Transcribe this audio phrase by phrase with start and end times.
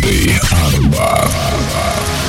[0.00, 2.19] DJ Arbat.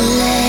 [0.00, 0.47] late.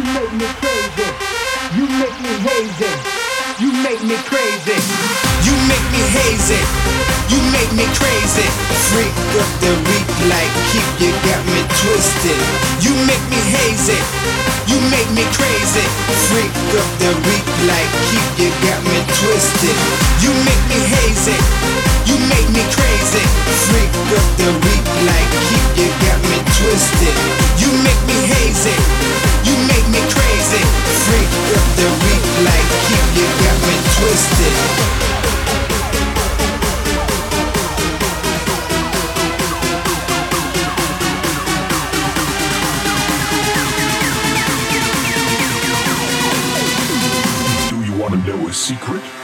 [0.00, 1.08] Make me crazy.
[1.76, 2.92] You make me hazy.
[3.60, 4.78] You make me crazy.
[5.44, 6.60] You make me hazy.
[7.28, 8.48] You make me crazy.
[8.88, 12.40] Freak of the week like keep you got me twisted.
[12.80, 14.00] You make me hazy.
[14.66, 15.84] You make me crazy.
[16.28, 19.76] Freak of the week like keep you got me twisted.
[20.24, 21.91] You make me hazy.
[22.04, 23.24] You make me crazy.
[23.66, 27.14] Freak of the week like keep you got me twisted.
[27.62, 28.76] You make me hazy.
[29.46, 30.62] You make me crazy.
[31.06, 34.54] Freak of the week like keep you got me twisted.
[47.70, 49.21] Do you want to know a secret?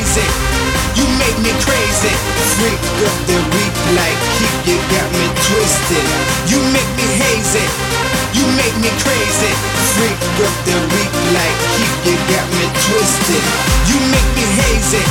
[0.00, 0.24] Hazy.
[0.96, 2.14] You make me crazy.
[2.56, 6.06] Freak of the week like keep you got me twisted.
[6.48, 7.66] You make me hazy.
[8.32, 9.52] You make me crazy.
[9.92, 13.44] Freak of the week like keep you got me twisted.
[13.92, 15.04] You make me hazy.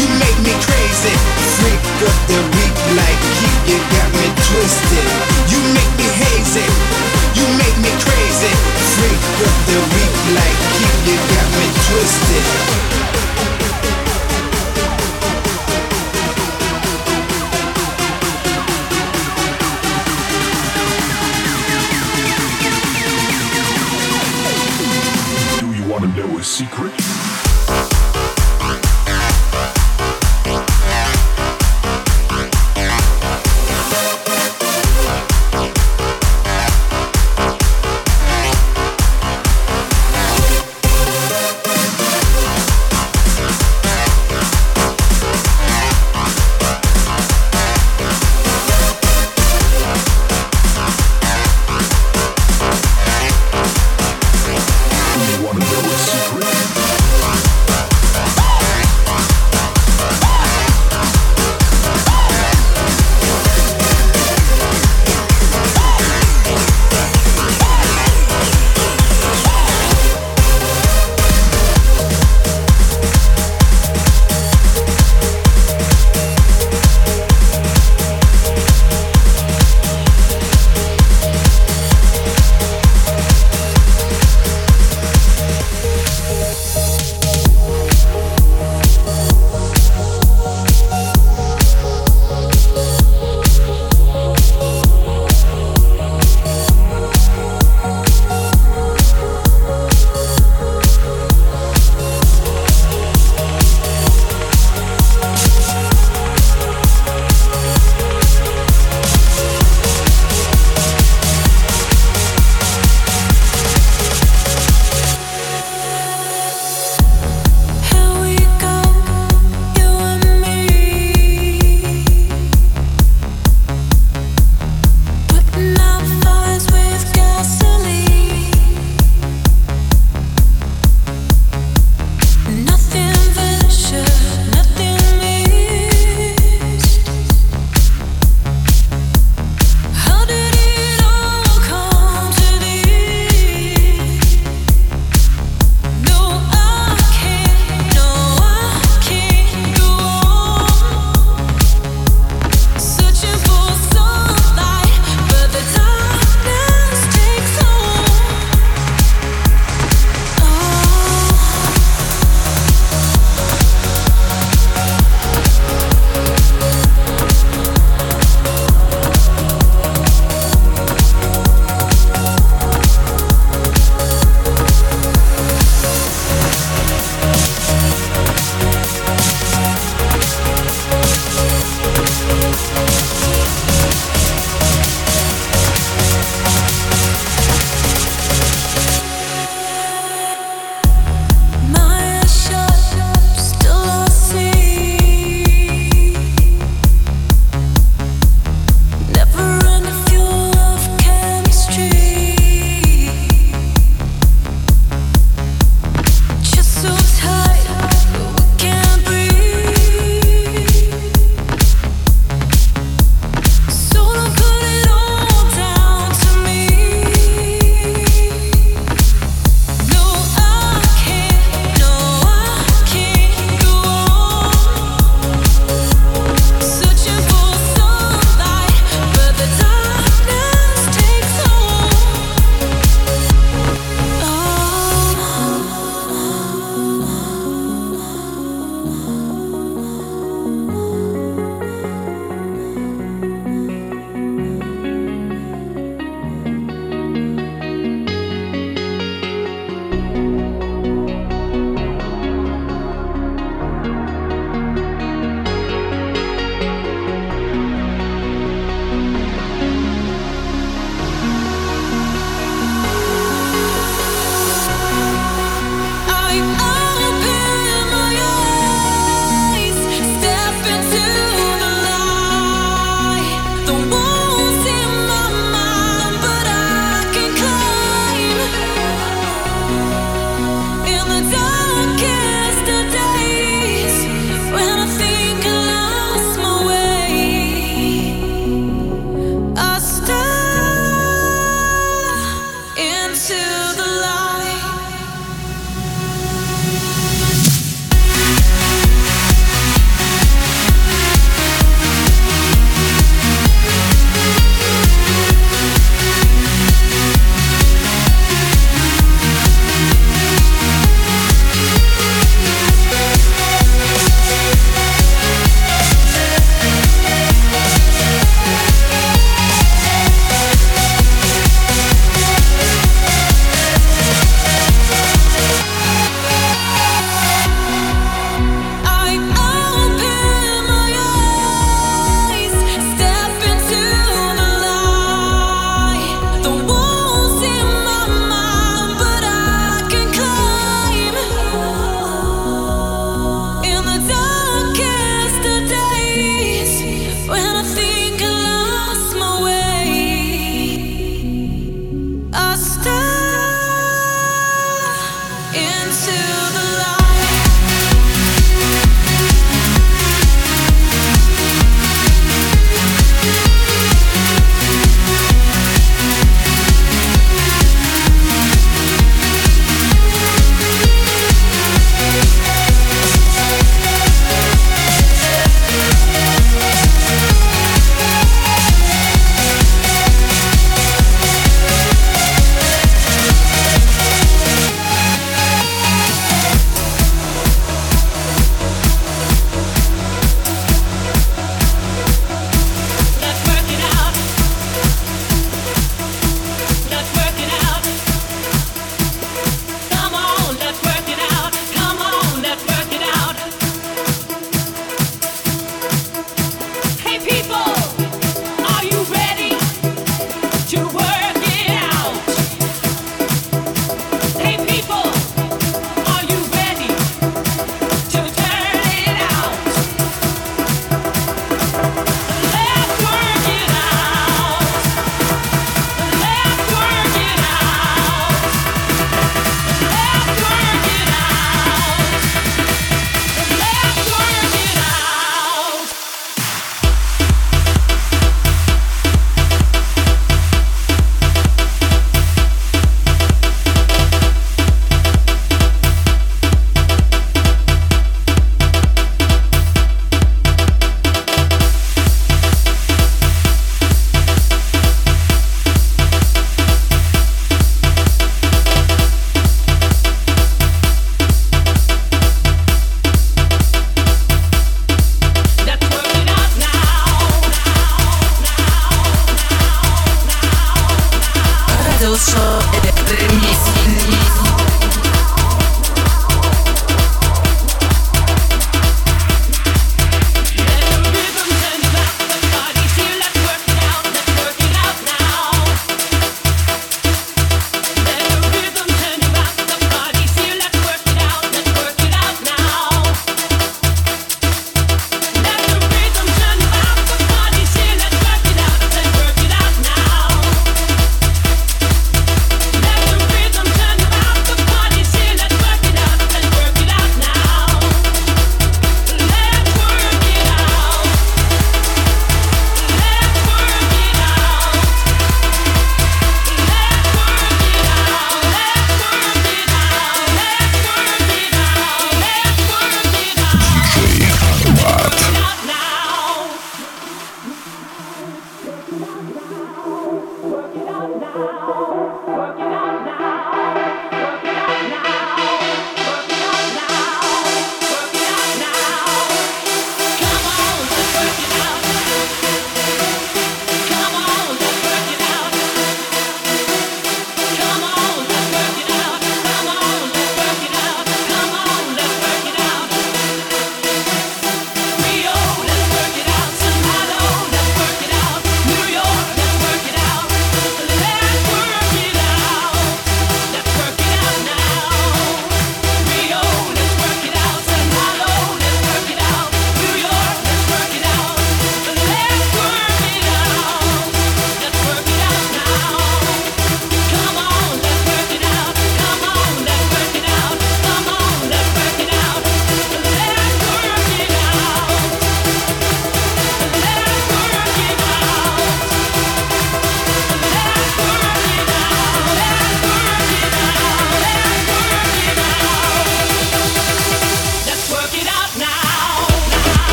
[0.00, 1.14] You make me crazy.
[1.60, 5.06] Freak of the week like keep you got me twisted.
[5.52, 6.66] You make me hazy.
[7.36, 8.52] You make me crazy.
[8.96, 13.23] Freak of the week like keep you got me twisted.
[26.38, 27.33] A secret?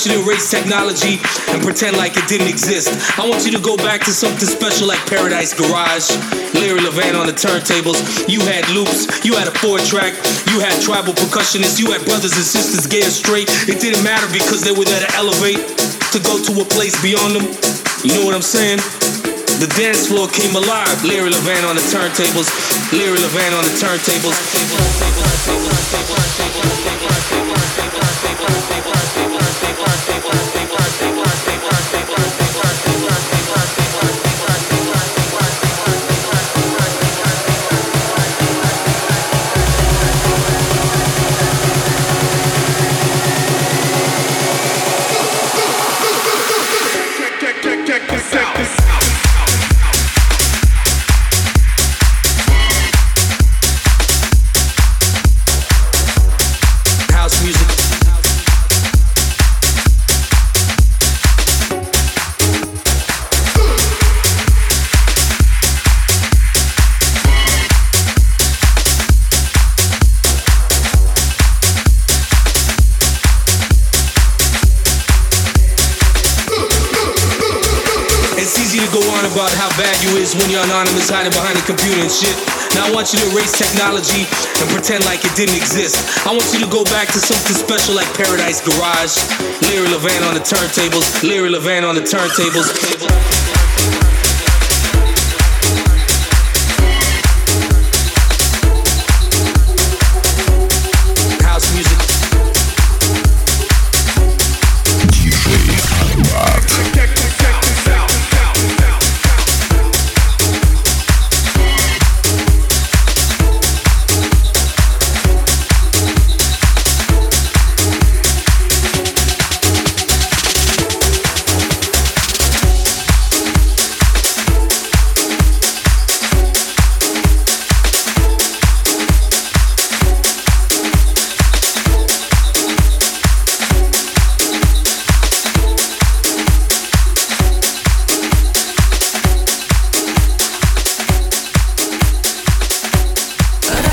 [0.00, 1.20] Want you to erase technology
[1.52, 2.88] and pretend like it didn't exist.
[3.20, 6.08] I want you to go back to something special like Paradise Garage.
[6.56, 8.00] Larry Levan on the turntables.
[8.24, 10.16] You had loops, you had a four track,
[10.48, 13.52] you had tribal percussionists, you had brothers and sisters gay or straight.
[13.68, 15.60] It didn't matter because they were there to elevate,
[16.16, 17.44] to go to a place beyond them.
[18.00, 18.80] You know what I'm saying?
[19.60, 20.96] The dance floor came alive.
[21.04, 22.48] Larry Levan on the turntables.
[22.96, 24.32] Larry Levan on the turntables.
[83.12, 84.26] You to erase technology
[84.60, 85.96] and pretend like it didn't exist.
[86.26, 89.16] I want you to go back to something special like Paradise Garage.
[89.66, 91.22] Larry Levan on the turntables.
[91.22, 93.39] Larry Levan on the turntables.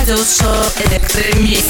[0.07, 1.63] Радиошоу Электромикс.